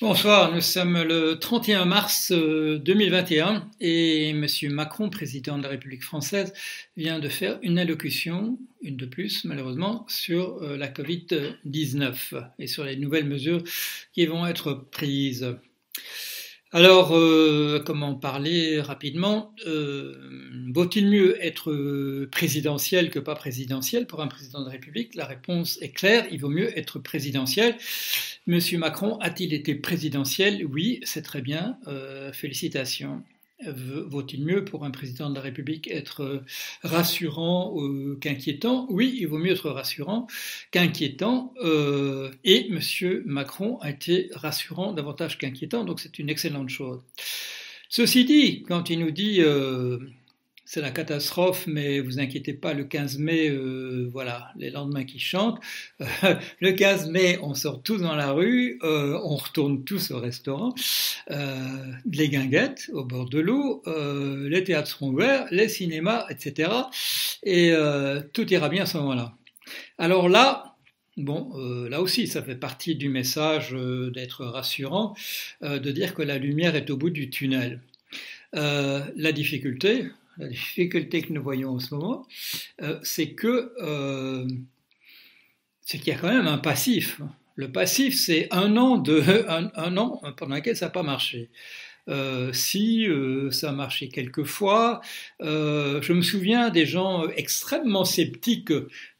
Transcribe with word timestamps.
Bonsoir, 0.00 0.52
nous 0.54 0.60
sommes 0.60 1.02
le 1.02 1.40
31 1.40 1.84
mars 1.84 2.30
2021 2.30 3.56
euh, 3.56 3.60
et 3.80 4.28
M. 4.28 4.46
Macron, 4.70 5.10
président 5.10 5.58
de 5.58 5.64
la 5.64 5.70
République 5.70 6.04
française, 6.04 6.52
vient 6.96 7.18
de 7.18 7.28
faire 7.28 7.58
une 7.62 7.80
allocution, 7.80 8.60
une 8.80 8.96
de 8.96 9.06
plus 9.06 9.44
malheureusement, 9.44 10.06
sur 10.06 10.62
euh, 10.62 10.76
la 10.76 10.86
Covid-19 10.86 12.14
et 12.60 12.68
sur 12.68 12.84
les 12.84 12.94
nouvelles 12.94 13.26
mesures 13.26 13.64
qui 14.12 14.24
vont 14.26 14.46
être 14.46 14.72
prises. 14.92 15.56
Alors, 16.70 17.16
euh, 17.16 17.82
comment 17.84 18.14
parler 18.14 18.80
rapidement 18.80 19.52
Vaut-il 19.66 21.08
mieux 21.08 21.44
être 21.44 22.26
présidentiel 22.26 23.10
que 23.10 23.18
pas 23.18 23.34
présidentiel? 23.34 24.06
Pour 24.06 24.20
un 24.20 24.28
président 24.28 24.62
de 24.62 24.68
République 24.68 25.16
La 25.16 25.24
réponse 25.24 25.78
est 25.80 25.90
claire, 25.90 26.26
il 26.30 26.40
vaut 26.40 26.50
mieux 26.50 26.78
être 26.78 27.00
présidentiel. 27.00 27.74
Monsieur 28.48 28.78
Macron 28.78 29.18
a-t-il 29.18 29.52
été 29.52 29.74
présidentiel? 29.74 30.64
Oui, 30.64 31.00
c'est 31.02 31.20
très 31.20 31.42
bien, 31.42 31.76
euh, 31.86 32.32
félicitations. 32.32 33.22
Vaut-il 33.66 34.42
mieux 34.42 34.64
pour 34.64 34.86
un 34.86 34.90
président 34.90 35.28
de 35.28 35.34
la 35.34 35.42
République 35.42 35.86
être 35.90 36.42
rassurant 36.82 37.76
qu'inquiétant? 38.22 38.86
Oui, 38.88 39.18
il 39.20 39.26
vaut 39.26 39.36
mieux 39.36 39.52
être 39.52 39.68
rassurant 39.68 40.28
qu'inquiétant. 40.70 41.52
Euh, 41.62 42.30
et 42.42 42.70
M. 42.70 42.80
Macron 43.26 43.76
a 43.80 43.90
été 43.90 44.30
rassurant 44.32 44.94
davantage 44.94 45.36
qu'inquiétant, 45.36 45.84
donc 45.84 46.00
c'est 46.00 46.18
une 46.18 46.30
excellente 46.30 46.70
chose. 46.70 47.02
Ceci 47.90 48.24
dit, 48.24 48.62
quand 48.62 48.88
il 48.88 49.00
nous 49.00 49.10
dit 49.10 49.42
euh, 49.42 49.98
c'est 50.70 50.82
la 50.82 50.90
catastrophe, 50.90 51.66
mais 51.66 51.98
vous 51.98 52.20
inquiétez 52.20 52.52
pas, 52.52 52.74
le 52.74 52.84
15 52.84 53.16
mai, 53.16 53.48
euh, 53.48 54.06
voilà, 54.12 54.52
les 54.58 54.68
lendemains 54.68 55.04
qui 55.04 55.18
chantent. 55.18 55.58
Euh, 56.02 56.04
le 56.60 56.72
15 56.72 57.08
mai, 57.08 57.38
on 57.40 57.54
sort 57.54 57.82
tous 57.82 58.02
dans 58.02 58.14
la 58.14 58.32
rue, 58.32 58.78
euh, 58.82 59.18
on 59.24 59.36
retourne 59.36 59.82
tous 59.84 60.10
au 60.10 60.20
restaurant, 60.20 60.74
les 61.30 62.28
guinguettes 62.28 62.90
au 62.92 63.02
bord 63.02 63.30
de 63.30 63.38
l'eau, 63.38 63.82
les 63.86 64.62
théâtres 64.62 64.88
seront 64.88 65.08
ouverts, 65.08 65.46
les 65.50 65.70
cinémas, 65.70 66.26
etc. 66.28 66.70
Et 67.44 67.72
tout 68.34 68.52
ira 68.52 68.68
bien 68.68 68.82
à 68.82 68.86
ce 68.86 68.98
moment-là. 68.98 69.34
Alors 69.96 70.28
là, 70.28 70.74
Bon, 71.16 71.50
là 71.90 72.00
aussi, 72.00 72.28
ça 72.28 72.44
fait 72.44 72.54
partie 72.54 72.94
du 72.94 73.08
message 73.08 73.74
d'être 74.14 74.44
rassurant, 74.44 75.16
de 75.62 75.90
dire 75.90 76.14
que 76.14 76.22
la 76.22 76.38
lumière 76.38 76.76
est 76.76 76.90
au 76.90 76.96
bout 76.96 77.10
du 77.10 77.28
tunnel. 77.28 77.80
la 78.52 79.32
difficulté, 79.32 80.06
la 80.38 80.48
difficulté 80.48 81.22
que 81.22 81.32
nous 81.32 81.42
voyons 81.42 81.70
en 81.70 81.78
ce 81.78 81.94
moment, 81.94 82.26
euh, 82.82 82.98
c'est 83.02 83.32
que 83.32 83.72
euh, 83.80 84.46
qu'il 85.86 86.06
y 86.06 86.10
a 86.10 86.18
quand 86.18 86.32
même 86.32 86.46
un 86.46 86.58
passif. 86.58 87.20
Le 87.56 87.72
passif, 87.72 88.16
c'est 88.16 88.48
un 88.52 88.76
an 88.76 88.98
de 88.98 89.22
un, 89.48 89.96
an 89.96 90.20
pendant 90.36 90.56
lequel 90.56 90.76
ça 90.76 90.86
n'a 90.86 90.90
pas 90.90 91.02
marché. 91.02 91.50
Euh, 92.08 92.52
si 92.54 93.06
ça 93.50 93.70
a 93.70 93.72
marché 93.72 94.08
quelques 94.08 94.44
fois, 94.44 95.00
je 95.40 96.12
me 96.12 96.22
souviens 96.22 96.70
des 96.70 96.86
gens 96.86 97.28
extrêmement 97.36 98.04
sceptiques 98.04 98.72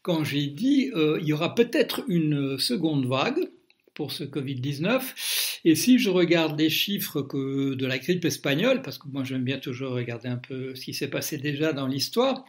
quand 0.03 0.25
j'ai 0.25 0.47
dit 0.47 0.91
il 0.94 1.27
y 1.27 1.32
aura 1.32 1.55
peut-être 1.55 2.05
une 2.08 2.58
seconde 2.58 3.06
vague 3.06 3.50
pour 3.98 4.12
ce 4.12 4.22
Covid-19. 4.22 5.60
Et 5.64 5.74
si 5.74 5.98
je 5.98 6.08
regarde 6.08 6.56
les 6.56 6.70
chiffres 6.70 7.20
que 7.20 7.74
de 7.74 7.84
la 7.84 7.98
grippe 7.98 8.24
espagnole, 8.24 8.80
parce 8.80 8.96
que 8.96 9.08
moi 9.08 9.24
j'aime 9.24 9.42
bien 9.42 9.58
toujours 9.58 9.91
regarder 9.91 10.28
un 10.28 10.36
peu 10.36 10.77
ce 10.77 10.84
qui 10.84 10.94
s'est 10.94 11.10
passé 11.10 11.36
déjà 11.36 11.72
dans 11.72 11.88
l'histoire, 11.88 12.44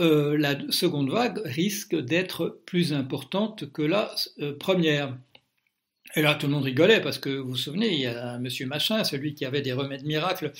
euh, 0.00 0.36
la 0.36 0.58
seconde 0.70 1.10
vague 1.10 1.40
risque 1.44 1.94
d'être 1.94 2.58
plus 2.66 2.92
importante 2.94 3.70
que 3.70 3.82
la 3.82 4.12
euh, 4.40 4.58
première. 4.58 5.16
Et 6.14 6.20
là, 6.20 6.34
tout 6.34 6.46
le 6.46 6.52
monde 6.52 6.64
rigolait 6.64 7.00
parce 7.00 7.18
que 7.18 7.30
vous 7.30 7.50
vous 7.50 7.56
souvenez, 7.56 7.94
il 7.94 8.00
y 8.00 8.06
a 8.06 8.38
Monsieur 8.38 8.66
Machin, 8.66 9.02
celui 9.02 9.34
qui 9.34 9.46
avait 9.46 9.62
des 9.62 9.72
remèdes 9.72 10.04
miracles 10.04 10.52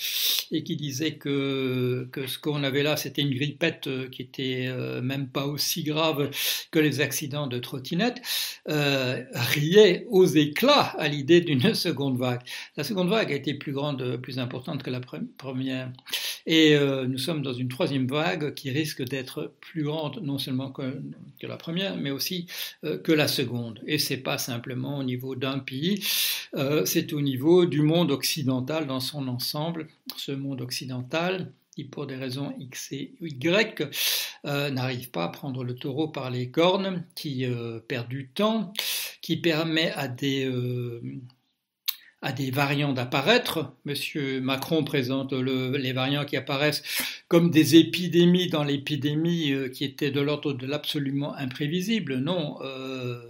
et 0.50 0.62
qui 0.62 0.76
disait 0.76 1.16
que, 1.16 2.08
que 2.10 2.26
ce 2.26 2.38
qu'on 2.38 2.64
avait 2.64 2.82
là, 2.82 2.96
c'était 2.96 3.20
une 3.20 3.34
grippette 3.34 3.86
euh, 3.86 4.08
qui 4.08 4.22
était 4.22 4.64
euh, 4.68 5.02
même 5.02 5.28
pas 5.28 5.46
aussi 5.46 5.82
grave 5.82 6.30
que 6.70 6.78
les 6.78 7.02
accidents 7.02 7.48
de 7.48 7.58
trottinette, 7.58 8.22
euh, 8.70 9.22
riait 9.34 10.06
aux 10.08 10.24
éclats 10.24 10.94
à 10.98 11.08
l'idée 11.08 11.42
d'une 11.42 11.74
seconde 11.74 12.16
vague. 12.16 12.40
La 12.76 12.84
seconde 12.84 13.10
vague 13.10 13.30
a 13.30 13.34
été 13.34 13.52
plus 13.52 13.72
grande, 13.72 14.16
plus 14.22 14.38
importante 14.38 14.82
que 14.82 14.90
la 14.90 15.00
première. 15.00 15.92
Et 16.46 16.74
euh, 16.74 17.06
nous 17.06 17.18
sommes 17.18 17.42
dans 17.42 17.52
une 17.52 17.68
troisième 17.68 18.06
vague 18.06 18.54
qui 18.54 18.70
risque 18.70 19.02
d'être 19.02 19.52
plus 19.60 19.84
grande, 19.84 20.20
non 20.22 20.38
seulement 20.38 20.70
que, 20.70 21.00
la 21.42 21.56
première, 21.56 21.96
mais 21.96 22.10
aussi 22.10 22.46
euh, 22.84 22.98
que 22.98 23.12
la 23.12 23.28
seconde. 23.28 23.80
Et 23.86 23.98
c'est 23.98 24.18
pas 24.18 24.38
simplement 24.38 24.98
au 24.98 25.04
niveau 25.04 25.34
d'un 25.34 25.58
pays, 25.58 26.04
euh, 26.54 26.84
c'est 26.84 27.12
au 27.12 27.20
niveau 27.20 27.66
du 27.66 27.82
monde 27.82 28.10
occidental 28.10 28.86
dans 28.86 29.00
son 29.00 29.28
ensemble. 29.28 29.88
Ce 30.16 30.32
monde 30.32 30.60
occidental, 30.60 31.52
qui 31.74 31.84
pour 31.84 32.06
des 32.06 32.16
raisons 32.16 32.54
X 32.58 32.92
et 32.92 33.12
Y 33.20 33.88
n'arrive 34.44 35.10
pas 35.10 35.24
à 35.24 35.28
prendre 35.28 35.64
le 35.64 35.74
taureau 35.74 36.08
par 36.08 36.30
les 36.30 36.50
cornes, 36.50 37.04
qui 37.14 37.46
perd 37.88 38.08
du 38.08 38.28
temps, 38.28 38.74
qui 39.22 39.38
permet 39.38 39.90
à 39.92 40.06
des 40.06 40.50
à 42.22 42.32
des 42.32 42.50
variants 42.50 42.92
d'apparaître. 42.92 43.74
Monsieur 43.84 44.40
Macron 44.40 44.84
présente 44.84 45.32
les 45.32 45.92
variants 45.92 46.24
qui 46.24 46.36
apparaissent 46.36 46.82
comme 47.28 47.50
des 47.50 47.76
épidémies 47.76 48.48
dans 48.48 48.64
l'épidémie 48.64 49.52
euh, 49.52 49.68
qui 49.68 49.84
étaient 49.84 50.12
de 50.12 50.20
l'ordre 50.20 50.52
de 50.52 50.66
l'absolument 50.66 51.34
imprévisible. 51.34 52.18
Non, 52.18 52.58
euh, 52.62 53.20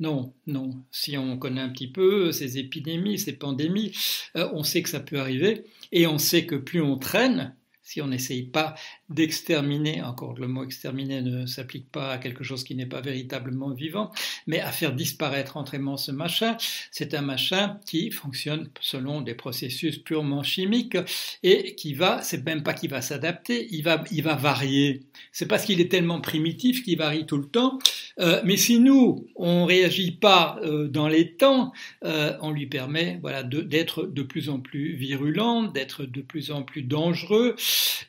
non, 0.00 0.34
non. 0.46 0.82
Si 0.90 1.16
on 1.16 1.38
connaît 1.38 1.60
un 1.60 1.68
petit 1.68 1.90
peu 1.90 2.32
ces 2.32 2.58
épidémies, 2.58 3.18
ces 3.18 3.32
pandémies, 3.32 3.92
euh, 4.36 4.48
on 4.52 4.64
sait 4.64 4.82
que 4.82 4.88
ça 4.88 5.00
peut 5.00 5.20
arriver 5.20 5.64
et 5.92 6.06
on 6.06 6.18
sait 6.18 6.46
que 6.46 6.56
plus 6.56 6.82
on 6.82 6.98
traîne, 6.98 7.54
si 7.86 8.02
on 8.02 8.08
n'essaye 8.08 8.42
pas 8.42 8.74
d'exterminer, 9.08 10.02
encore 10.02 10.34
le 10.34 10.48
mot 10.48 10.64
exterminer 10.64 11.22
ne 11.22 11.46
s'applique 11.46 11.88
pas 11.88 12.10
à 12.10 12.18
quelque 12.18 12.42
chose 12.42 12.64
qui 12.64 12.74
n'est 12.74 12.84
pas 12.84 13.00
véritablement 13.00 13.70
vivant, 13.70 14.10
mais 14.48 14.58
à 14.60 14.72
faire 14.72 14.92
disparaître 14.92 15.56
entièrement 15.56 15.96
ce 15.96 16.10
machin, 16.10 16.56
c'est 16.90 17.14
un 17.14 17.22
machin 17.22 17.78
qui 17.86 18.10
fonctionne 18.10 18.70
selon 18.80 19.20
des 19.20 19.34
processus 19.34 19.98
purement 19.98 20.42
chimiques 20.42 20.98
et 21.44 21.76
qui 21.76 21.94
va, 21.94 22.20
c'est 22.22 22.44
même 22.44 22.64
pas 22.64 22.74
qu'il 22.74 22.90
va 22.90 23.02
s'adapter, 23.02 23.68
il 23.70 23.82
va, 23.84 24.02
il 24.10 24.24
va 24.24 24.34
varier. 24.34 25.02
C'est 25.30 25.46
parce 25.46 25.64
qu'il 25.64 25.80
est 25.80 25.90
tellement 25.90 26.20
primitif 26.20 26.82
qu'il 26.82 26.98
varie 26.98 27.24
tout 27.24 27.38
le 27.38 27.46
temps. 27.46 27.78
Euh, 28.18 28.40
mais 28.44 28.56
si 28.56 28.78
nous, 28.80 29.28
on 29.36 29.66
réagit 29.66 30.12
pas 30.12 30.58
euh, 30.62 30.88
dans 30.88 31.06
les 31.06 31.34
temps, 31.34 31.72
euh, 32.04 32.32
on 32.40 32.50
lui 32.50 32.66
permet, 32.66 33.18
voilà, 33.20 33.42
d'être 33.42 34.04
de, 34.04 34.12
de 34.12 34.22
plus 34.22 34.48
en 34.48 34.60
plus 34.60 34.94
virulent, 34.94 35.64
d'être 35.64 36.04
de 36.04 36.22
plus 36.22 36.50
en 36.50 36.62
plus 36.62 36.82
dangereux, 36.82 37.56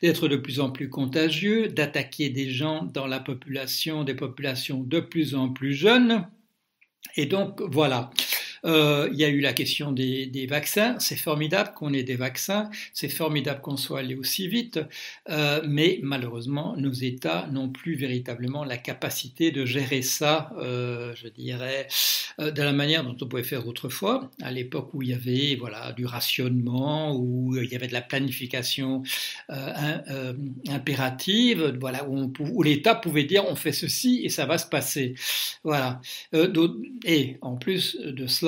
d'être 0.02 0.28
de 0.28 0.36
plus 0.36 0.60
en 0.60 0.70
plus 0.70 0.88
contagieux, 0.88 1.68
d'attaquer 1.68 2.30
des 2.30 2.50
gens 2.50 2.84
dans 2.84 3.06
la 3.06 3.20
population, 3.20 4.04
des 4.04 4.14
populations 4.14 4.82
de 4.82 5.00
plus 5.00 5.34
en 5.34 5.50
plus 5.50 5.74
jeunes. 5.74 6.26
Et 7.16 7.26
donc 7.26 7.60
voilà. 7.60 8.10
Euh, 8.64 9.08
il 9.12 9.18
y 9.18 9.24
a 9.24 9.28
eu 9.28 9.40
la 9.40 9.52
question 9.52 9.92
des, 9.92 10.46
vaccins. 10.48 10.98
C'est 10.98 11.16
formidable 11.16 11.72
qu'on 11.74 11.92
ait 11.92 12.02
des 12.02 12.16
vaccins. 12.16 12.70
C'est 12.92 13.08
formidable 13.08 13.60
qu'on 13.60 13.76
soit 13.76 14.00
allé 14.00 14.14
aussi 14.14 14.48
vite. 14.48 14.80
Euh, 15.28 15.60
mais 15.66 16.00
malheureusement, 16.02 16.74
nos 16.76 16.92
États 16.92 17.46
n'ont 17.52 17.68
plus 17.68 17.94
véritablement 17.94 18.64
la 18.64 18.76
capacité 18.76 19.50
de 19.50 19.64
gérer 19.64 20.02
ça, 20.02 20.50
euh, 20.58 21.14
je 21.14 21.28
dirais, 21.28 21.88
de 22.38 22.62
la 22.62 22.72
manière 22.72 23.04
dont 23.04 23.16
on 23.20 23.26
pouvait 23.26 23.42
faire 23.42 23.66
autrefois, 23.66 24.30
à 24.42 24.50
l'époque 24.50 24.94
où 24.94 25.02
il 25.02 25.08
y 25.08 25.14
avait 25.14 25.56
voilà 25.56 25.92
du 25.92 26.06
rationnement, 26.06 27.16
où 27.16 27.56
il 27.56 27.70
y 27.70 27.74
avait 27.74 27.88
de 27.88 27.92
la 27.92 28.00
planification 28.00 29.02
impérative, 30.68 31.76
voilà 31.80 32.08
où, 32.08 32.32
où 32.38 32.62
l'État 32.62 32.94
pouvait 32.94 33.24
dire 33.24 33.44
on 33.48 33.56
fait 33.56 33.72
ceci 33.72 34.20
et 34.24 34.28
ça 34.28 34.46
va 34.46 34.58
se 34.58 34.66
passer. 34.66 35.14
Voilà. 35.64 36.00
et 37.04 37.36
en 37.40 37.56
plus 37.56 37.96
de 37.96 38.26
cela 38.26 38.47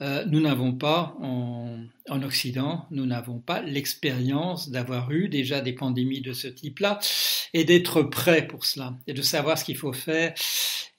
euh, 0.00 0.24
nous 0.26 0.40
n'avons 0.40 0.72
pas 0.72 1.16
en, 1.20 1.86
Occident, 2.22 2.86
nous 2.90 3.06
n'avons 3.06 3.38
pas 3.38 3.62
l'expérience 3.62 4.70
d'avoir 4.70 5.10
eu 5.12 5.28
déjà 5.28 5.60
des 5.60 5.72
pandémies 5.72 6.20
de 6.20 6.32
ce 6.32 6.48
type-là 6.48 6.98
et 7.54 7.64
d'être 7.64 8.02
prêt 8.02 8.46
pour 8.46 8.64
cela 8.64 8.94
et 9.06 9.14
de 9.14 9.22
savoir 9.22 9.58
ce 9.58 9.64
qu'il 9.64 9.76
faut 9.76 9.92
faire 9.92 10.34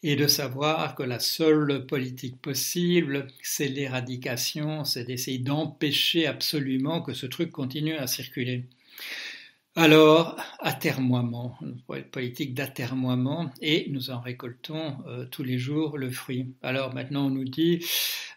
et 0.02 0.16
de 0.16 0.28
savoir 0.28 0.96
que 0.96 1.04
la 1.04 1.20
seule 1.20 1.86
politique 1.86 2.42
possible, 2.42 3.28
c'est 3.42 3.68
l'éradication, 3.68 4.84
c'est 4.84 5.06
d'essayer 5.06 5.40
d'empêcher 5.40 6.26
absolument 6.28 7.02
que 7.02 7.14
ce 7.14 7.26
truc 7.26 7.52
continue 7.52 7.96
à 7.96 8.08
circuler. 8.08 8.66
Alors, 9.76 10.40
atermoiement, 10.60 11.58
politique 12.12 12.54
d'atermoiement, 12.54 13.52
et 13.60 13.88
nous 13.90 14.12
en 14.12 14.20
récoltons 14.20 14.98
euh, 15.08 15.26
tous 15.26 15.42
les 15.42 15.58
jours 15.58 15.98
le 15.98 16.12
fruit. 16.12 16.54
Alors 16.62 16.94
maintenant, 16.94 17.26
on 17.26 17.32
nous 17.32 17.44
dit, 17.44 17.84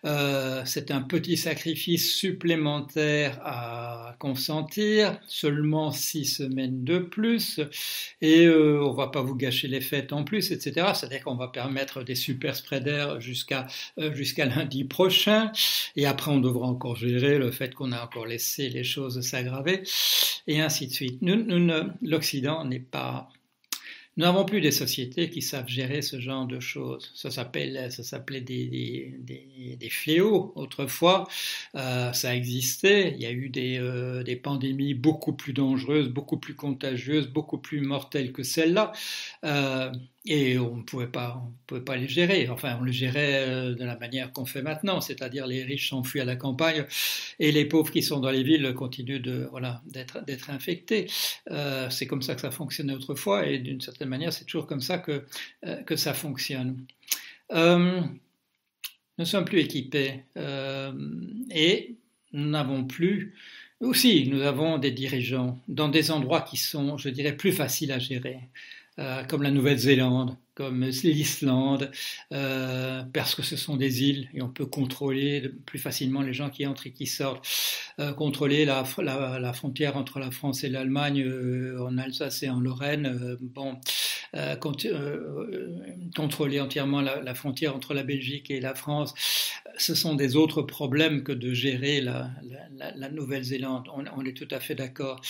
Euh, 0.05 0.63
c'est 0.65 0.91
un 0.91 1.03
petit 1.03 1.37
sacrifice 1.37 2.15
supplémentaire 2.15 3.41
à 3.43 4.17
consentir, 4.19 5.19
seulement 5.27 5.91
six 5.91 6.25
semaines 6.25 6.85
de 6.85 6.99
plus, 6.99 7.61
et 8.21 8.47
euh, 8.47 8.83
on 8.85 8.93
va 8.93 9.09
pas 9.09 9.23
vous 9.23 9.35
gâcher 9.35 9.69
les 9.69 9.81
fêtes 9.81 10.13
en 10.13 10.25
plus, 10.25 10.51
etc. 10.53 10.93
C'est-à-dire 10.95 11.25
qu'on 11.25 11.37
va 11.37 11.49
permettre 11.49 12.03
des 12.03 12.15
super 12.15 12.57
spreaders 12.57 13.21
jusqu'à 13.21 13.67
euh, 13.99 14.13
jusqu'à 14.15 14.47
lundi 14.47 14.85
prochain, 14.85 15.51
et 15.97 16.07
après 16.07 16.31
on 16.31 16.39
devra 16.39 16.67
encore 16.67 16.97
gérer 16.97 17.39
le 17.39 17.51
fait 17.51 17.75
qu'on 17.75 17.93
a 17.93 18.03
encore 18.03 18.27
laissé 18.27 18.69
les 18.69 18.85
choses 18.85 19.21
s'aggraver, 19.21 19.83
et 20.47 20.61
ainsi 20.61 20.87
de 20.87 20.93
suite. 20.93 21.23
Nous, 21.23 21.37
nous 21.37 21.67
L'Occident 22.03 22.65
n'est 22.65 22.79
pas 22.81 23.29
nous 24.17 24.25
n'avons 24.25 24.47
plus 24.47 24.63
des 24.63 24.71
sociétés 24.71 25.29
qui 25.29 25.43
savent 25.43 25.69
gérer 25.69 26.01
ce 26.01 26.21
genre 26.21 26.47
de 26.47 26.59
choses. 26.59 27.13
Ça 27.15 27.31
s'appelait 27.31 28.41
des, 28.41 29.89
fléaux 29.91 30.53
autrefois. 30.55 31.29
Euh, 31.75 32.13
ça 32.15 32.35
existait. 32.35 33.13
Il 33.15 33.21
y 33.21 33.27
a 33.27 33.31
eu 33.31 33.51
des, 33.51 33.79
euh, 33.79 34.23
des 34.23 34.37
pandémies 34.37 34.95
beaucoup 34.95 35.35
plus 35.35 35.53
dangereuses, 35.53 36.09
beaucoup 36.09 36.39
plus 36.39 36.55
contagieuses, 36.55 37.29
beaucoup 37.29 37.59
plus 37.59 37.83
mortelles 37.83 38.33
que 38.33 38.43
celle-là. 38.43 38.93
Euh, 39.45 39.93
et 40.27 40.59
on 40.59 40.77
ne 40.77 40.83
pouvait 40.83 41.07
pas, 41.07 41.43
on 41.45 41.53
pouvait 41.67 41.81
pas 41.81 41.97
les 41.97 42.09
gérer. 42.09 42.49
Enfin, 42.49 42.77
on 42.81 42.85
les 42.85 42.93
gérait 42.93 43.49
euh, 43.49 43.75
de 43.75 43.85
la 43.85 43.97
manière 43.97 44.33
qu'on 44.33 44.45
fait 44.45 44.63
maintenant, 44.63 45.01
c'est-à-dire 45.01 45.47
les 45.47 45.63
riches 45.63 45.91
s'enfuient 45.91 46.21
à 46.21 46.25
la 46.25 46.37
campagne 46.37 46.85
et 47.39 47.53
les 47.53 47.65
pauvres 47.65 47.91
qui 47.93 48.03
sont 48.03 48.21
dans 48.21 48.31
les 48.31 48.43
villes 48.43 48.75
continuent 48.75 49.21
de 49.21 49.47
voilà 49.51 49.83
d'être 49.87 50.25
d'être 50.25 50.51
infectés. 50.51 51.07
Euh, 51.51 51.89
c'est 51.91 52.07
comme 52.07 52.23
ça 52.23 52.35
que 52.35 52.41
ça 52.41 52.51
fonctionnait 52.51 52.95
autrefois 52.95 53.47
et 53.47 53.59
d'une 53.59 53.81
certaine 53.81 54.09
manière, 54.09 54.33
c'est 54.33 54.45
toujours 54.45 54.67
comme 54.67 54.81
ça 54.81 54.99
que 54.99 55.25
euh, 55.65 55.83
que 55.83 55.97
ça 55.97 56.15
fonctionne. 56.15 56.85
Nous 57.53 59.23
ne 59.23 59.25
sommes 59.25 59.45
plus 59.45 59.61
équipés 59.61 60.25
et 60.37 61.97
nous 62.33 62.51
n'avons 62.51 62.85
plus 62.85 63.35
aussi, 63.81 64.29
nous 64.29 64.43
avons 64.43 64.79
des 64.79 64.91
dirigeants 64.91 65.61
dans 65.69 65.89
des 65.89 66.11
endroits 66.11 66.41
qui 66.41 66.57
sont, 66.57 66.97
je 66.97 67.11
dirais, 67.11 67.37
plus 67.37 67.53
faciles 67.53 67.93
à 67.93 67.99
gérer. 67.99 68.41
Euh, 68.99 69.25
comme 69.25 69.43
la 69.43 69.51
Nouvelle-Zélande, 69.51 70.39
comme 70.55 70.83
l'Islande, 70.83 71.91
euh, 72.33 73.03
parce 73.13 73.35
que 73.35 73.43
ce 73.43 73.55
sont 73.55 73.77
des 73.77 74.05
îles 74.05 74.31
et 74.33 74.41
on 74.41 74.49
peut 74.49 74.65
contrôler 74.65 75.51
plus 75.67 75.79
facilement 75.79 76.23
les 76.23 76.33
gens 76.33 76.49
qui 76.49 76.67
entrent 76.67 76.87
et 76.87 76.93
qui 76.93 77.07
sortent, 77.07 77.47
euh, 78.01 78.15
contrôler 78.15 78.65
la, 78.65 78.85
frontière 79.53 79.99
entre 79.99 80.19
la 80.19 80.31
France 80.31 80.65
et 80.65 80.71
l'Allemagne 80.71 81.31
en 81.79 81.99
Alsace 81.99 82.43
et 82.43 82.49
en 82.49 82.59
Lorraine, 82.59 83.37
bon, 83.43 83.79
contrôler 86.15 86.61
entièrement 86.61 87.03
la, 87.03 87.35
frontière 87.35 87.77
entre 87.77 87.93
la 87.93 88.03
Belgique 88.03 88.51
et 88.51 88.61
la 88.61 88.75
France, 88.75 89.13
ce 89.77 89.95
sont 89.95 90.15
des 90.15 90.37
autres 90.37 90.63
problèmes 90.63 91.23
que 91.23 91.33
de 91.33 91.53
gérer 91.53 92.01
la, 92.01 92.31
la 92.73 93.11
Nouvelle-Zélande. 93.11 93.89
On, 93.95 94.25
est 94.25 94.33
tout 94.33 94.49
à 94.51 94.59
fait 94.59 94.75
d'accord 94.75 95.21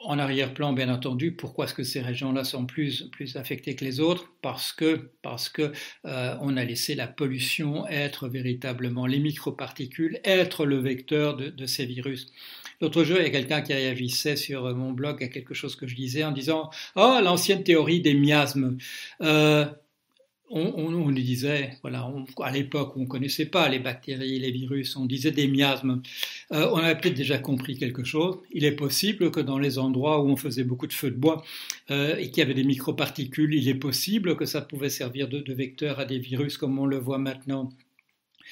en 0.00 0.18
arrière-plan, 0.18 0.72
bien 0.72 0.88
entendu, 0.92 1.32
pourquoi 1.32 1.64
est-ce 1.64 1.74
que 1.74 1.82
ces 1.82 2.00
régions-là 2.00 2.44
sont 2.44 2.66
plus, 2.66 3.08
plus 3.10 3.36
affectées 3.36 3.74
que 3.74 3.84
les 3.84 4.00
autres? 4.00 4.32
Parce 4.42 4.72
que, 4.72 5.10
parce 5.22 5.48
que 5.48 5.72
euh, 6.04 6.36
on 6.40 6.56
a 6.56 6.64
laissé 6.64 6.94
la 6.94 7.08
pollution 7.08 7.86
être 7.88 8.28
véritablement 8.28 9.06
les 9.06 9.18
microparticules, 9.18 10.20
être 10.24 10.66
le 10.66 10.78
vecteur 10.78 11.36
de, 11.36 11.48
de 11.48 11.66
ces 11.66 11.84
virus. 11.86 12.32
L'autre 12.80 13.02
jour, 13.02 13.16
il 13.18 13.24
y 13.24 13.26
a 13.26 13.30
quelqu'un 13.30 13.60
qui 13.60 13.74
réagissait 13.74 14.36
sur 14.36 14.74
mon 14.74 14.92
blog 14.92 15.22
à 15.22 15.28
quelque 15.28 15.52
chose 15.54 15.74
que 15.74 15.88
je 15.88 15.96
disais 15.96 16.22
en 16.22 16.30
disant 16.30 16.70
«Oh, 16.96 17.18
l'ancienne 17.22 17.64
théorie 17.64 18.00
des 18.00 18.14
miasmes 18.14 18.78
euh, 19.20 19.66
on, 20.50 21.10
disait, 21.10 21.78
voilà, 21.82 22.06
on, 22.06 22.24
à 22.42 22.50
l'époque 22.50 22.96
on 22.96 23.00
ne 23.00 23.06
connaissait 23.06 23.46
pas 23.46 23.68
les 23.68 23.78
bactéries, 23.78 24.38
les 24.38 24.50
virus, 24.50 24.96
on 24.96 25.06
disait 25.06 25.30
des 25.30 25.48
miasmes. 25.48 26.02
Euh, 26.52 26.68
on 26.72 26.76
avait 26.76 26.98
peut-être 26.98 27.16
déjà 27.16 27.38
compris 27.38 27.76
quelque 27.76 28.04
chose. 28.04 28.38
Il 28.52 28.64
est 28.64 28.72
possible 28.72 29.30
que 29.30 29.40
dans 29.40 29.58
les 29.58 29.78
endroits 29.78 30.20
où 30.22 30.28
on 30.28 30.36
faisait 30.36 30.64
beaucoup 30.64 30.86
de 30.86 30.92
feux 30.92 31.10
de 31.10 31.16
bois 31.16 31.44
euh, 31.90 32.16
et 32.16 32.30
qu'il 32.30 32.38
y 32.38 32.42
avait 32.42 32.54
des 32.54 32.64
microparticules, 32.64 33.54
il 33.54 33.68
est 33.68 33.74
possible 33.74 34.36
que 34.36 34.46
ça 34.46 34.60
pouvait 34.60 34.90
servir 34.90 35.28
de, 35.28 35.40
de 35.40 35.54
vecteur 35.54 35.98
à 35.98 36.04
des 36.04 36.18
virus 36.18 36.56
comme 36.58 36.78
on 36.78 36.86
le 36.86 36.98
voit 36.98 37.18
maintenant. 37.18 37.70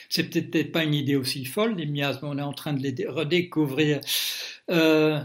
C'est 0.09 0.25
peut-être 0.25 0.73
pas 0.73 0.85
une 0.85 0.95
idée 0.95 1.17
aussi 1.17 1.45
folle, 1.45 1.77
les 1.77 1.87
miasmes, 1.87 2.27
on 2.27 2.39
est 2.39 2.43
en 2.43 2.53
train 2.53 2.73
de 2.73 2.83
les 2.83 3.07
redécouvrir. 3.07 4.01
Euh, 4.71 5.21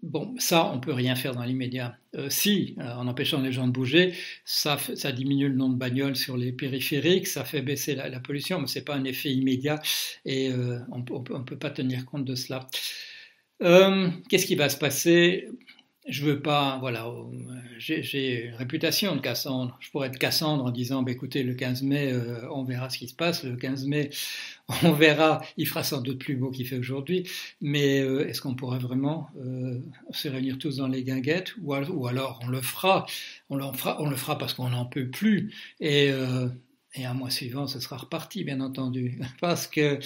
Bon, 0.00 0.34
ça, 0.38 0.72
on 0.72 0.80
peut 0.80 0.92
rien 0.92 1.14
faire 1.14 1.34
dans 1.34 1.44
l'immédiat. 1.44 1.98
Euh, 2.14 2.30
si, 2.30 2.74
euh, 2.78 2.94
en 2.94 3.06
empêchant 3.08 3.40
les 3.42 3.52
gens 3.52 3.66
de 3.66 3.72
bouger, 3.72 4.14
ça, 4.44 4.78
diminue 5.12 5.48
le 5.48 5.54
nombre 5.54 5.74
de 5.74 5.78
bagnoles 5.78 6.16
sur 6.16 6.36
les 6.36 6.50
périphériques, 6.52 7.26
ça 7.26 7.44
fait 7.44 7.60
baisser 7.60 7.94
la, 7.94 8.20
pollution, 8.20 8.60
mais 8.60 8.66
c'est 8.66 8.84
pas 8.84 8.94
un 8.94 9.04
effet 9.04 9.30
immédiat 9.32 9.80
et 10.24 10.50
euh, 10.50 10.78
on 10.90 10.98
ne 11.00 11.44
peut 11.44 11.58
pas 11.58 11.70
tenir 11.70 12.06
compte 12.06 12.24
de 12.24 12.34
cela. 12.34 12.68
Qu'est-ce 14.28 14.46
qui 14.46 14.56
va 14.56 14.68
se 14.68 14.78
passer? 14.78 15.48
Je 16.08 16.24
veux 16.24 16.42
pas, 16.42 16.78
voilà, 16.80 17.06
j'ai 17.78 18.46
une 18.46 18.54
réputation 18.54 19.14
de 19.14 19.20
Cassandre. 19.20 19.76
Je 19.80 19.90
pourrais 19.90 20.08
être 20.08 20.18
Cassandre 20.18 20.64
en 20.64 20.70
disant, 20.70 21.02
bah, 21.02 21.12
écoutez, 21.12 21.44
le 21.44 21.54
15 21.54 21.82
mai, 21.82 22.12
euh, 22.12 22.48
on 22.50 22.64
verra 22.64 22.90
ce 22.90 22.98
qui 22.98 23.06
se 23.08 23.14
passe. 23.14 23.44
Le 23.44 23.56
15 23.56 23.86
mai, 23.86 24.10
on 24.82 24.92
verra. 24.92 25.42
Il 25.56 25.68
fera 25.68 25.84
sans 25.84 26.00
doute 26.00 26.18
plus 26.18 26.34
beau 26.36 26.50
qu'il 26.50 26.66
fait 26.66 26.78
aujourd'hui. 26.78 27.28
Mais 27.60 28.00
euh, 28.00 28.28
est-ce 28.28 28.40
qu'on 28.40 28.54
pourrait 28.54 28.80
vraiment 28.80 29.30
euh, 29.38 29.80
se 30.10 30.28
réunir 30.28 30.58
tous 30.58 30.76
dans 30.78 30.88
les 30.88 31.04
guinguettes? 31.04 31.54
Ou, 31.62 31.72
alors 31.74 32.40
on 32.42 32.48
le 32.48 32.60
fera, 32.60 33.06
on 33.48 33.56
le 33.56 33.72
fera, 33.72 34.02
on 34.02 34.10
le 34.10 34.16
fera 34.16 34.38
parce 34.38 34.54
qu'on 34.54 34.70
n'en 34.70 34.86
peut 34.86 35.08
plus. 35.08 35.54
Et, 35.80 36.10
un 36.10 37.14
mois 37.14 37.30
suivant, 37.30 37.66
ce 37.66 37.80
sera 37.80 37.96
reparti, 37.96 38.44
bien 38.44 38.60
entendu, 38.60 39.20
parce 39.40 39.66
que 39.68 39.98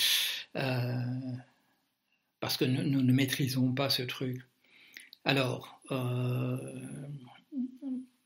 nous 2.65 3.03
ne 3.03 3.13
maîtrisons 3.13 3.73
pas 3.73 3.89
ce 3.91 4.03
truc. 4.03 4.41
Alors, 5.27 5.81
euh, 5.91 6.57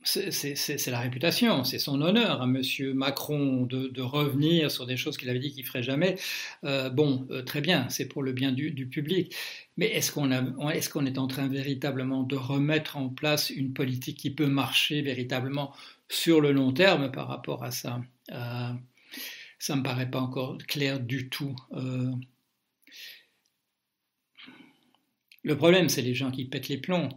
c'est 0.04 0.86
la 0.88 1.00
réputation, 1.00 1.64
c'est 1.64 1.78
son 1.78 2.02
honneur 2.02 2.42
à 2.42 2.44
M. 2.44 2.60
Macron 2.92 3.62
de, 3.64 4.02
revenir 4.02 4.70
sur 4.70 4.84
des 4.86 4.98
choses 4.98 5.16
qu'il 5.16 5.30
avait 5.30 5.38
dit 5.38 5.50
qu'il 5.50 5.64
ferait 5.64 5.82
jamais. 5.82 6.16
Euh, 6.64 6.90
bon, 6.90 7.26
euh, 7.30 7.42
très 7.42 7.62
bien, 7.62 7.88
c'est 7.88 8.06
pour 8.06 8.22
le 8.22 8.32
bien 8.32 8.52
du, 8.52 8.86
public. 8.86 9.34
Mais 9.78 9.86
est-ce 9.86 10.12
qu'on 10.12 10.30
est, 10.30 11.06
est 11.06 11.18
en 11.18 11.26
train 11.26 11.48
véritablement 11.48 12.22
de 12.22 12.36
remettre 12.36 12.98
en 12.98 13.08
place 13.08 13.48
une 13.48 13.72
politique 13.72 14.18
qui 14.18 14.30
peut 14.30 14.46
marcher 14.46 15.00
véritablement 15.00 15.74
sur 16.10 16.42
le 16.42 16.52
long 16.52 16.72
terme 16.72 17.10
par 17.10 17.28
rapport 17.28 17.64
à 17.64 17.70
ça? 17.70 18.02
Ça 19.58 19.76
me 19.76 19.82
paraît 19.82 20.10
pas 20.10 20.20
encore 20.20 20.58
clair 20.68 21.00
du 21.00 21.30
tout. 21.30 21.56
Euh, 21.72 22.10
le 25.42 25.56
problème, 25.56 25.88
c'est 25.88 26.02
les 26.02 26.14
gens 26.14 26.30
qui 26.30 26.44
pètent 26.44 26.68
les 26.68 26.78
plombs. 26.78 27.08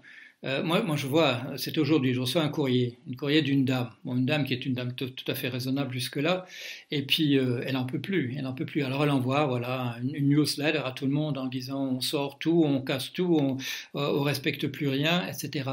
Euh, 0.46 0.62
moi, 0.62 0.81
moi, 0.81 0.98
je 0.98 1.08
vois, 1.08 1.42
c'est 1.56 1.78
aujourd'hui, 1.78 2.14
je 2.14 2.20
reçois 2.20 2.44
un 2.44 2.50
courrier, 2.50 2.98
un 3.10 3.16
courrier 3.16 3.42
d'une 3.42 3.64
dame, 3.64 3.90
une 4.06 4.25
dame 4.25 4.44
qui 4.44 4.54
est 4.54 4.66
une 4.66 4.74
dame 4.74 4.94
tout, 4.94 5.10
à 5.28 5.36
fait 5.36 5.48
raisonnable 5.48 5.94
jusque-là, 5.94 6.46
et 6.92 7.04
puis 7.04 7.38
euh, 7.38 7.64
elle 7.66 7.74
n'en 7.75 7.86
peut 7.86 8.02
plus, 8.02 8.34
elle 8.36 8.44
n'en 8.44 8.54
peut 8.54 8.66
plus. 8.66 8.84
Alors 8.84 9.04
elle 9.04 9.10
envoie, 9.10 9.46
voilà, 9.46 9.96
une, 10.02 10.13
une, 10.15 10.30
newsletter 10.30 10.82
à 10.84 10.92
tout 10.92 11.06
le 11.06 11.12
monde 11.12 11.38
en 11.38 11.48
disant 11.48 11.86
on 11.86 12.01
sort 12.01 12.39
tout, 12.39 12.63
on 12.65 12.82
casse 12.82 13.13
tout, 13.13 13.38
on, 13.39 13.56
euh, 13.98 14.20
on 14.20 14.22
respecte 14.22 14.68
plus 14.68 14.89
rien, 14.89 15.25
etc. 15.27 15.70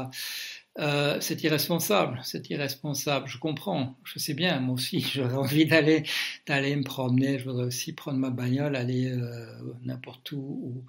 Euh, 0.79 1.17
c'est 1.19 1.43
irresponsable, 1.43 2.21
c'est 2.23 2.49
irresponsable. 2.49 3.27
Je 3.27 3.37
comprends, 3.37 3.97
je 4.05 4.19
sais 4.19 4.33
bien, 4.33 4.59
moi 4.61 4.75
aussi, 4.75 5.01
j'aurais 5.13 5.35
envie 5.35 5.65
d'aller 5.65 6.03
d'aller 6.47 6.75
me 6.75 6.83
promener. 6.83 7.39
Je 7.39 7.45
voudrais 7.45 7.65
aussi 7.65 7.93
prendre 7.93 8.17
ma 8.19 8.29
bagnole, 8.29 8.75
aller 8.75 9.07
euh, 9.07 9.45
n'importe 9.83 10.31
où 10.31 10.83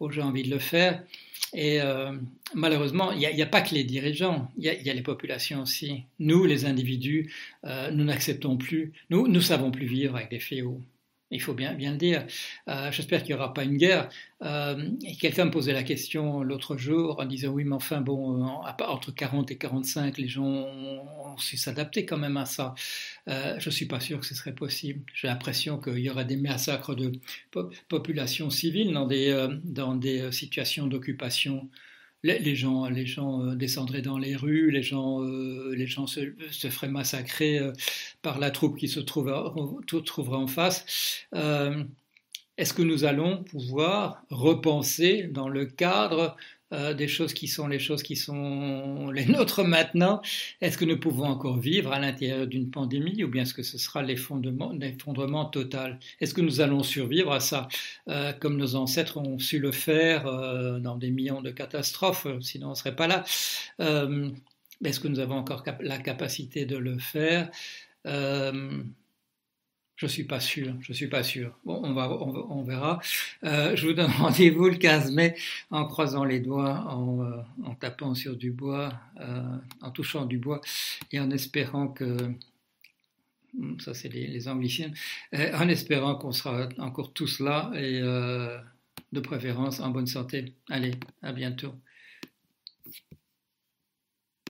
où, 0.00 0.10
j'ai 0.10 0.22
envie 0.22 0.42
de 0.42 0.50
le 0.50 0.58
faire. 0.58 1.04
Et 1.54 1.80
euh, 1.80 2.12
malheureusement, 2.54 3.12
il 3.12 3.20
n'y 3.20 3.42
a, 3.42 3.46
pas 3.46 3.62
que 3.62 3.74
les 3.74 3.84
dirigeants, 3.84 4.50
il 4.58 4.64
y, 4.64 4.84
y 4.84 4.90
a, 4.90 4.94
les 4.94 5.02
populations 5.02 5.62
aussi. 5.62 6.04
Nous, 6.18 6.44
les 6.44 6.64
individus, 6.66 7.32
nous 7.64 8.04
n'acceptons 8.04 8.56
plus, 8.56 8.92
nous 9.10 9.28
nous 9.28 9.40
savons 9.40 9.70
plus 9.70 9.86
vivre 9.86 10.16
avec 10.16 10.30
des 10.30 10.40
fléaux. 10.40 10.82
Il 11.30 11.42
faut 11.42 11.52
bien, 11.52 11.74
le 11.74 11.96
dire. 11.96 12.26
Euh, 12.68 12.90
J'espère 12.90 13.22
qu'il 13.22 13.34
n'y 13.34 13.40
aura 13.40 13.52
pas 13.52 13.64
une 13.64 13.76
guerre. 13.76 14.08
Euh, 14.42 14.90
Quelqu'un 15.20 15.44
me 15.46 15.50
posait 15.50 15.74
la 15.74 15.82
question 15.82 16.42
l'autre 16.42 16.76
jour 16.78 17.20
en 17.20 17.26
disant 17.26 17.50
oui, 17.50 17.64
mais 17.64 17.74
enfin, 17.74 18.00
bon, 18.00 18.44
entre 18.44 19.12
40 19.12 19.50
et 19.50 19.58
45, 19.58 20.16
les 20.16 20.28
gens 20.28 20.44
ont 20.44 21.36
su 21.36 21.56
s'adapter 21.58 22.06
quand 22.06 22.16
même 22.16 22.36
à 22.38 22.46
ça. 22.46 22.74
Euh, 23.28 23.58
je 23.58 23.68
ne 23.68 23.74
suis 23.74 23.86
pas 23.86 24.00
sûr 24.00 24.20
que 24.20 24.26
ce 24.26 24.34
serait 24.34 24.54
possible. 24.54 25.02
J'ai 25.12 25.28
l'impression 25.28 25.78
qu'il 25.78 25.98
y 25.98 26.08
aura 26.10 26.24
des 26.24 26.36
massacres 26.36 26.94
de 26.94 27.12
populations 27.88 28.50
civiles 28.50 28.92
dans 28.92 29.06
des, 29.06 29.30
euh, 29.30 29.48
dans 29.64 29.94
des 29.94 30.32
situations 30.32 30.86
d'occupation 30.86 31.68
les, 32.22 32.56
gens, 32.56 32.88
les 32.88 33.06
gens 33.06 33.42
euh, 33.42 33.54
descendraient 33.54 34.02
dans 34.02 34.18
les 34.18 34.36
rues, 34.36 34.70
les 34.70 34.82
gens, 34.82 35.22
euh, 35.22 35.74
les 35.74 35.86
gens 35.86 36.06
se, 36.06 36.20
se, 36.50 36.68
feraient 36.68 36.88
massacrer 36.88 37.58
euh, 37.58 37.72
par 38.22 38.38
la 38.38 38.50
troupe 38.50 38.76
qui 38.76 38.88
se 38.88 39.00
trouvera, 39.00 39.54
trouvera 40.04 40.38
en 40.38 40.46
face. 40.46 41.26
Est-ce 42.56 42.74
que 42.74 42.82
nous 42.82 43.04
allons 43.04 43.44
pouvoir 43.44 44.24
repenser 44.30 45.24
dans 45.24 45.48
le 45.48 45.64
cadre 45.66 46.36
euh, 46.72 46.92
des 46.92 47.08
choses 47.08 47.32
qui 47.32 47.48
sont 47.48 47.66
les 47.66 47.78
choses 47.78 48.02
qui 48.02 48.16
sont 48.16 49.10
les 49.10 49.24
nôtres 49.26 49.64
maintenant. 49.64 50.20
Est-ce 50.60 50.76
que 50.76 50.84
nous 50.84 50.98
pouvons 50.98 51.24
encore 51.24 51.58
vivre 51.58 51.92
à 51.92 51.98
l'intérieur 51.98 52.46
d'une 52.46 52.70
pandémie 52.70 53.24
ou 53.24 53.28
bien 53.28 53.42
est-ce 53.42 53.54
que 53.54 53.62
ce 53.62 53.78
sera 53.78 54.02
l'effondrement 54.02 55.44
total? 55.46 55.98
Est-ce 56.20 56.34
que 56.34 56.40
nous 56.40 56.60
allons 56.60 56.82
survivre 56.82 57.32
à 57.32 57.40
ça? 57.40 57.68
Euh, 58.08 58.32
comme 58.32 58.56
nos 58.56 58.74
ancêtres 58.74 59.16
ont 59.16 59.38
su 59.38 59.58
le 59.58 59.72
faire 59.72 60.26
euh, 60.26 60.78
dans 60.78 60.96
des 60.96 61.10
millions 61.10 61.40
de 61.42 61.50
catastrophes 61.50 62.26
Sinon, 62.40 62.68
on 62.68 62.70
ne 62.70 62.74
serait 62.74 62.96
pas 62.96 63.06
là. 63.06 63.24
est-ce 63.78 65.00
que 65.00 65.08
nous 65.08 65.20
avons 65.20 65.36
encore 65.36 65.64
la 65.80 65.98
capacité 65.98 66.66
de 66.66 66.76
le 66.76 66.98
faire? 66.98 67.50
Je 69.98 70.06
suis 70.06 70.24
pas 70.24 70.38
sûr, 70.38 70.74
je 70.80 70.92
suis 70.92 71.08
pas 71.08 71.24
sûr. 71.24 71.58
Bon, 71.64 71.80
on, 71.82 71.92
va, 71.92 72.08
on, 72.08 72.62
verra. 72.62 73.00
Euh, 73.42 73.74
je 73.74 73.88
vous 73.88 73.94
donne 73.94 74.10
rendez-vous 74.18 74.68
le 74.68 74.76
15 74.76 75.10
mai 75.10 75.34
en 75.70 75.86
croisant 75.86 76.24
les 76.24 76.38
doigts, 76.38 76.84
en, 76.88 77.20
euh, 77.24 77.74
tapant 77.80 78.14
sur 78.14 78.36
du 78.36 78.52
bois, 78.52 78.92
euh, 79.20 79.56
en 79.82 79.90
touchant 79.90 80.24
du 80.24 80.38
bois 80.38 80.60
et 81.10 81.18
en 81.18 81.30
espérant 81.32 81.88
que, 81.88 82.32
hmm, 83.54 83.80
ça 83.80 83.92
c'est 83.92 84.08
les, 84.08 84.28
les 84.28 84.46
en 84.48 85.68
espérant 85.68 86.14
qu'on 86.14 86.32
sera 86.32 86.68
encore 86.78 87.12
tous 87.12 87.40
là 87.40 87.72
et 87.74 88.00
de 88.00 89.20
préférence 89.20 89.80
en 89.80 89.90
bonne 89.90 90.06
santé. 90.06 90.54
Allez, 90.70 90.94
à 91.22 91.32
bientôt. 91.32 91.74